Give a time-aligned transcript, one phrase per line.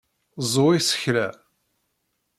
[0.49, 1.27] Ẓẓu isekla!